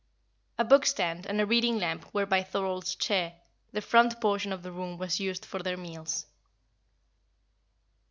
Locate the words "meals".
5.77-6.25